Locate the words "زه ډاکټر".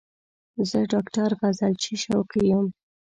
0.69-1.29